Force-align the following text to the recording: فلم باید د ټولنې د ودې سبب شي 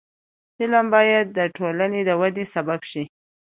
فلم 0.57 0.85
باید 0.95 1.25
د 1.37 1.39
ټولنې 1.57 2.01
د 2.05 2.09
ودې 2.21 2.45
سبب 2.53 2.79
شي 2.91 3.03